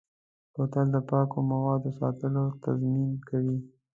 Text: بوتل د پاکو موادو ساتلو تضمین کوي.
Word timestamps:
بوتل 0.53 0.87
د 0.93 0.97
پاکو 1.09 1.37
موادو 1.51 1.89
ساتلو 1.99 2.43
تضمین 2.63 3.11
کوي. 3.27 3.57